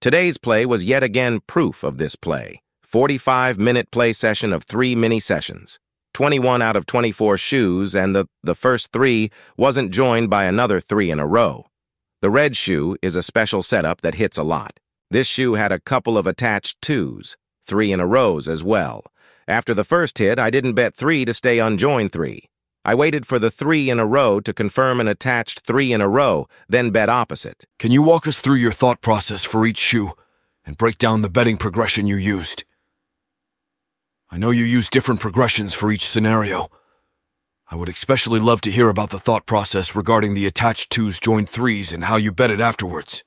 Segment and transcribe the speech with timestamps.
[0.00, 2.62] Today's play was yet again proof of this play.
[2.88, 5.80] 45-minute play session of three mini sessions.
[6.14, 11.10] 21 out of 24 shoes, and the, the first three wasn't joined by another three
[11.10, 11.66] in a row.
[12.22, 14.78] The red shoe is a special setup that hits a lot.
[15.10, 17.36] This shoe had a couple of attached twos,
[17.66, 19.02] three in a rows as well.
[19.48, 22.48] After the first hit, I didn't bet three to stay unjoined three.
[22.84, 26.08] I waited for the three in a row to confirm an attached three in a
[26.08, 27.66] row, then bet opposite.
[27.78, 30.12] Can you walk us through your thought process for each shoe
[30.64, 32.64] and break down the betting progression you used?
[34.30, 36.68] I know you use different progressions for each scenario.
[37.70, 41.48] I would especially love to hear about the thought process regarding the attached twos joined
[41.48, 43.24] threes and how you bet it afterwards.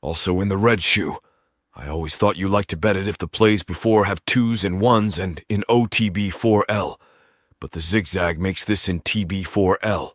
[0.00, 1.18] Also, in the red shoe,
[1.74, 4.80] I always thought you liked to bet it if the plays before have twos and
[4.80, 6.96] ones and in OTB4L
[7.60, 10.12] but the zigzag makes this in TB4L.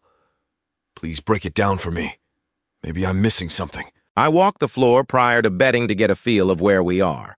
[0.96, 2.18] Please break it down for me.
[2.84, 3.86] Maybe I'm missing something.
[4.18, 7.38] I walk the floor prior to betting to get a feel of where we are.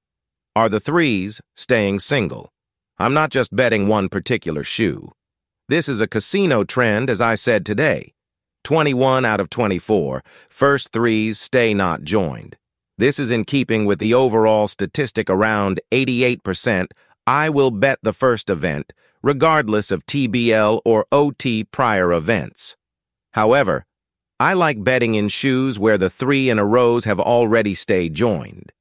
[0.55, 2.51] Are the threes staying single?
[2.97, 5.11] I'm not just betting one particular shoe.
[5.69, 8.13] This is a casino trend, as I said today.
[8.63, 12.57] 21 out of 24, first threes stay not joined.
[12.97, 16.87] This is in keeping with the overall statistic around 88%
[17.27, 18.93] I will bet the first event,
[19.27, 22.77] regardless of TBL or OT prior events.
[23.33, 23.85] However,
[24.39, 28.71] I like betting in shoes where the three in a rows have already stayed joined.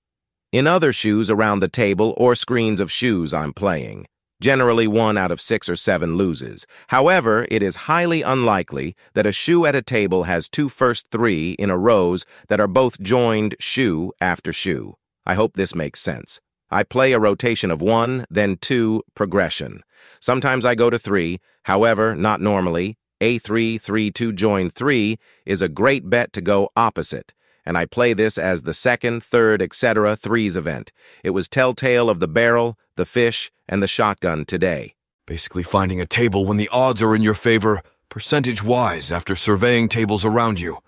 [0.53, 4.07] In other shoes around the table or screens of shoes I'm playing,
[4.41, 6.65] generally one out of six or seven loses.
[6.91, 11.57] However, it is highly unlikely that a shoe at a table has two first three
[11.59, 14.95] in a rows that are both joined shoe after shoe.
[15.27, 16.41] I hope this makes sense.
[16.71, 19.83] I play a rotation of one, then two, progression.
[20.21, 22.97] Sometimes I go to three, however, not normally.
[23.21, 27.33] A3, 3, 2 join 3 is a great bet to go opposite,
[27.65, 30.17] and I play this as the second, third, etc.
[30.17, 30.93] threes event.
[31.25, 34.95] It was telltale of the barrel, the fish, and the shotgun today.
[35.27, 37.81] Basically finding a table when the odds are in your favor,
[38.11, 40.79] percentage-wise, after surveying tables around you.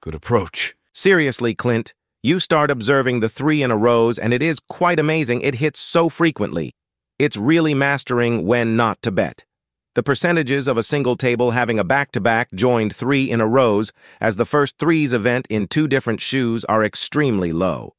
[0.00, 0.76] Good approach.
[0.92, 1.94] Seriously, Clint,
[2.24, 5.78] you start observing the three in a rows, and it is quite amazing it hits
[5.78, 6.74] so frequently.
[7.18, 9.44] It's really mastering when not to bet.
[9.94, 13.92] The percentages of a single table having a back-to-back joined three in a rows
[14.22, 17.94] as the first threes event in two different shoes are extremely low.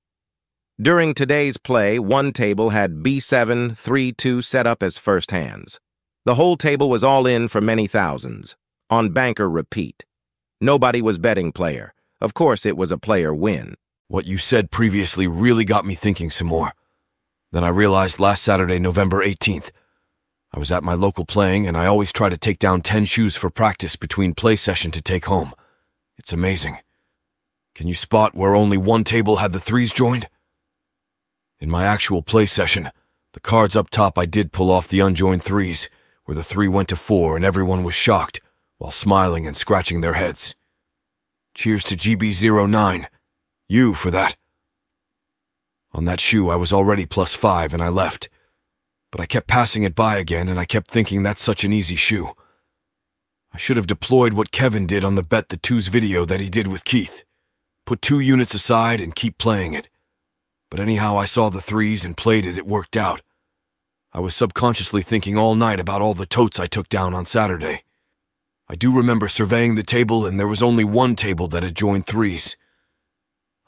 [0.82, 5.80] During today's play, one table had B7, 3-2 set up as first hands.
[6.26, 8.56] The whole table was all in for many thousands.
[8.90, 10.04] On banker repeat.
[10.60, 11.94] Nobody was betting player.
[12.20, 13.76] Of course, it was a player win.
[14.08, 16.74] What you said previously really got me thinking some more.
[17.52, 19.72] Then I realized last Saturday, November 18th,
[20.54, 23.36] I was at my local playing and I always try to take down 10 shoes
[23.36, 25.54] for practice between play session to take home.
[26.18, 26.78] It's amazing.
[27.74, 30.30] Can you spot where only one table had the threes joined?
[31.60, 32.92] In my actual play session,
[33.34, 35.90] the cards up top I did pull off the unjoined threes,
[36.24, 38.40] where the three went to four and everyone was shocked,
[38.78, 40.56] while smiling and scratching their heads.
[41.54, 43.08] Cheers to GB09.
[43.68, 44.36] You for that.
[45.94, 48.30] On that shoe, I was already plus five and I left.
[49.12, 51.96] But I kept passing it by again and I kept thinking that's such an easy
[51.96, 52.32] shoe.
[53.54, 56.50] I should have deployed what Kevin did on the Bet the Twos video that he
[56.50, 57.24] did with Keith.
[57.86, 59.88] Put two units aside and keep playing it.
[60.70, 63.22] But anyhow, I saw the threes and played it, it worked out.
[64.12, 67.84] I was subconsciously thinking all night about all the totes I took down on Saturday.
[68.68, 72.06] I do remember surveying the table and there was only one table that had joined
[72.06, 72.58] threes.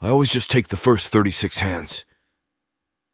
[0.00, 2.04] I always just take the first 36 hands.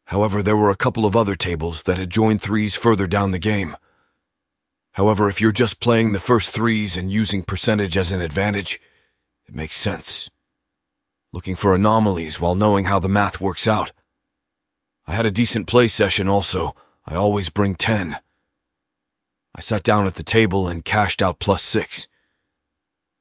[0.07, 3.39] However, there were a couple of other tables that had joined threes further down the
[3.39, 3.77] game.
[4.93, 8.81] However, if you're just playing the first threes and using percentage as an advantage,
[9.47, 10.29] it makes sense.
[11.33, 13.93] Looking for anomalies while knowing how the math works out.
[15.07, 16.77] I had a decent play session also.
[17.07, 18.19] I always bring 10.
[19.55, 22.09] I sat down at the table and cashed out plus 6.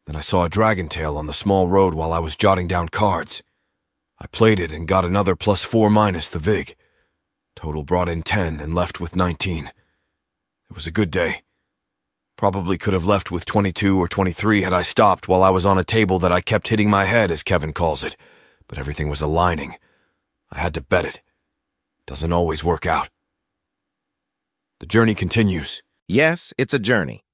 [0.06, 2.90] Then I saw a dragon tail on the small road while I was jotting down
[2.90, 3.42] cards.
[4.24, 6.78] I played it and got another plus four minus the VIG.
[7.58, 9.68] Total brought in 10 and left with 19.
[9.68, 9.74] It
[10.74, 11.42] was a good day.
[12.38, 15.78] Probably could have left with 22 or 23 had I stopped while I was on
[15.78, 18.16] a table that I kept hitting my head, as Kevin calls it,
[18.70, 19.76] but everything was aligning.
[20.50, 21.22] I had to bet it.
[22.08, 23.10] Doesn't always work out.
[24.80, 25.84] The journey continues.
[26.08, 27.26] Yes, it's a journey.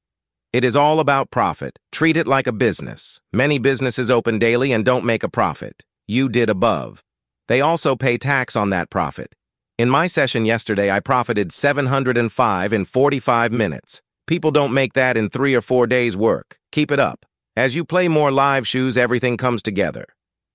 [0.51, 1.77] It is all about profit.
[1.91, 3.21] Treat it like a business.
[3.31, 7.03] Many businesses open daily and don't make a profit you did above.
[7.47, 9.35] They also pay tax on that profit.
[9.77, 14.01] In my session yesterday, I profited 705 in 45 minutes.
[14.25, 16.57] People don't make that in three or four days' work.
[16.71, 17.27] Keep it up.
[17.55, 20.05] As you play more live shoes, everything comes together.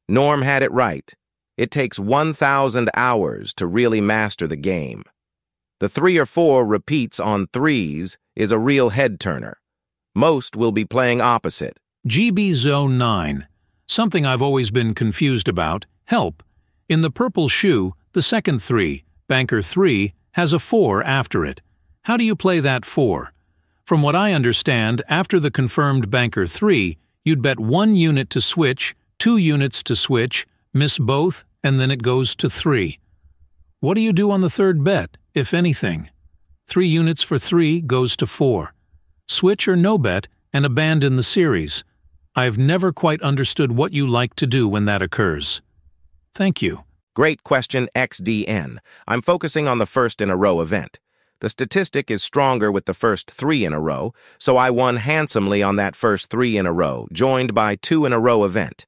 [0.09, 1.13] Norm had it right.
[1.57, 5.05] It takes 1,000 hours to really master the game.
[5.79, 9.59] The three or four repeats on threes is a real head turner.
[10.17, 11.79] Most will be playing opposite.
[12.09, 13.47] GB Zone 9.
[13.87, 15.87] Something I've always been confused about.
[16.05, 16.43] Help.
[16.89, 21.61] In the purple shoe, the second three, banker 3, has a 4 after it.
[22.03, 23.33] How do you play that 4?
[23.85, 28.95] From what I understand, after the confirmed banker 3, you'd bet one unit to switch,
[29.19, 32.99] two units to switch, miss both, and then it goes to 3.
[33.81, 36.11] What do you do on the third bet, if anything?
[36.67, 38.73] 3 units for 3 goes to 4.
[39.27, 41.85] Switch or no bet and abandon the series.
[42.37, 45.63] I've never quite understood what you like to do when that occurs.
[46.35, 46.83] Thank you.
[47.15, 48.79] Great question, XDN.
[49.07, 50.99] I'm focusing on the first in a row event.
[51.39, 55.63] The statistic is stronger with the first three in a row, so I won handsomely
[55.63, 58.85] on that first three in a row, joined by two in a row event.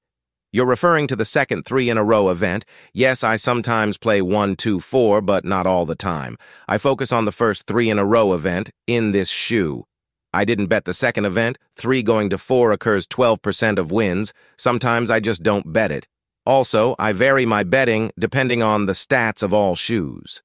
[0.51, 2.65] You're referring to the second three in a row event.
[2.93, 6.37] Yes, I sometimes play one, two, four, but not all the time.
[6.67, 9.86] I focus on the first three in a row event in this shoe.
[10.37, 11.57] I didn't bet the second event.
[11.77, 14.35] Three going to four occurs 12% of wins.
[14.59, 16.07] Sometimes I just don't bet it.
[16.45, 20.43] Also, I vary my betting depending on the stats of all shoes.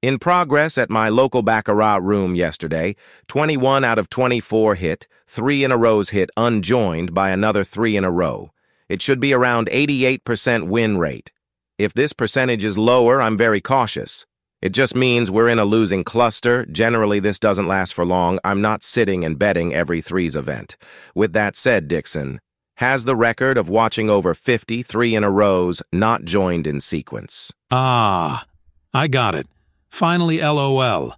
[0.00, 2.96] In progress at my local Baccarat room yesterday,
[3.26, 8.04] 21 out of 24 hit, three in a row's hit unjoined by another three in
[8.04, 8.50] a row.
[8.88, 11.32] It should be around 88% win rate.
[11.76, 14.24] If this percentage is lower, I'm very cautious.
[14.60, 16.66] It just means we're in a losing cluster.
[16.66, 18.40] Generally, this doesn't last for long.
[18.42, 20.76] I'm not sitting and betting every threes event.
[21.14, 22.40] With that said, Dixon
[22.78, 27.52] has the record of watching over 50 three in a rows not joined in sequence.
[27.70, 28.46] Ah,
[28.92, 29.46] I got it.
[29.88, 31.14] Finally, LOL.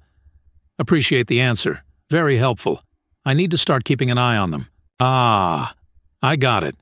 [0.79, 1.83] Appreciate the answer.
[2.11, 2.83] Very helpful.
[3.25, 4.69] I need to start keeping an eye on them.
[4.99, 5.75] Ah,
[6.23, 6.77] I got it.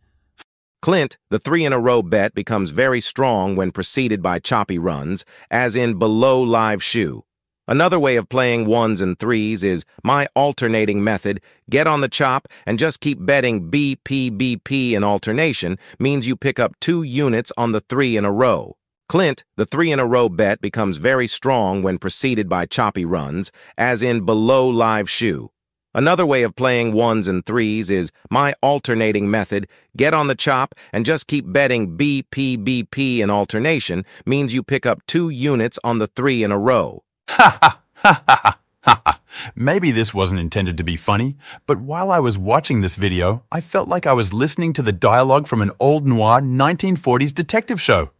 [0.80, 5.24] Clint, the three in a row bet becomes very strong when preceded by choppy runs,
[5.50, 7.24] as in below live shoe.
[7.66, 11.42] Another way of playing ones and threes is my alternating method.
[11.68, 16.78] Get on the chop and just keep betting BPBP in alternation means you pick up
[16.80, 18.76] two units on the three in a row.
[19.08, 23.50] Clint, the three in a row bet becomes very strong when preceded by choppy runs,
[23.76, 25.50] as in below live shoe.
[25.98, 29.66] Another way of playing ones and threes is my alternating method.
[29.96, 35.04] Get on the chop and just keep betting BPBP in alternation means you pick up
[35.08, 37.02] two units on the three in a row.
[37.30, 38.44] Ha ha ha ha
[38.82, 39.20] ha ha.
[39.56, 41.36] Maybe this wasn't intended to be funny,
[41.66, 44.92] but while I was watching this video, I felt like I was listening to the
[44.92, 48.12] dialogue from an old noir 1940s detective show.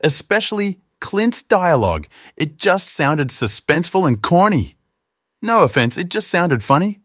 [0.00, 2.08] Especially Clint's dialogue.
[2.36, 4.74] It just sounded suspenseful and corny.
[5.40, 7.02] No offense, it just sounded funny.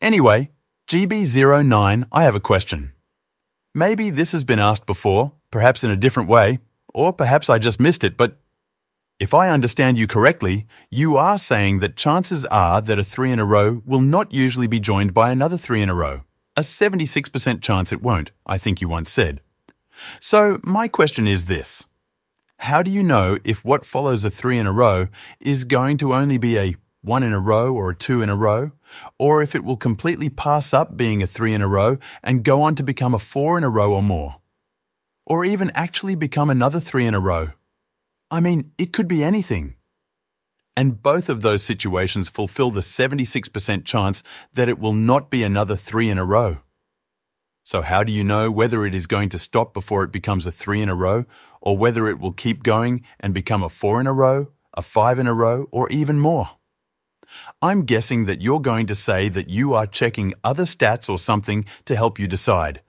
[0.00, 0.50] Anyway,
[0.88, 2.92] GB09, I have a question.
[3.74, 6.60] Maybe this has been asked before, perhaps in a different way,
[6.94, 8.38] or perhaps I just missed it, but
[9.18, 13.40] if I understand you correctly, you are saying that chances are that a three in
[13.40, 16.22] a row will not usually be joined by another three in a row.
[16.56, 19.40] A 76% chance it won't, I think you once said.
[20.20, 21.86] So, my question is this
[22.58, 25.08] How do you know if what follows a three in a row
[25.40, 26.76] is going to only be a
[27.08, 28.70] one in a row or a two in a row,
[29.18, 32.62] or if it will completely pass up being a three in a row and go
[32.62, 34.36] on to become a four in a row or more.
[35.26, 37.48] Or even actually become another three in a row.
[38.30, 39.74] I mean, it could be anything.
[40.76, 44.22] And both of those situations fulfill the 76% chance
[44.52, 46.58] that it will not be another three in a row.
[47.64, 50.52] So, how do you know whether it is going to stop before it becomes a
[50.52, 51.24] three in a row,
[51.60, 55.18] or whether it will keep going and become a four in a row, a five
[55.18, 56.57] in a row, or even more?
[57.60, 61.64] I'm guessing that you're going to say that you are checking other stats or something
[61.84, 62.80] to help you decide.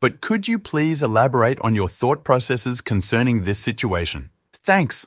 [0.00, 4.30] But could you please elaborate on your thought processes concerning this situation?
[4.52, 5.06] Thanks.